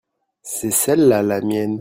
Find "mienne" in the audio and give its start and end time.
1.41-1.79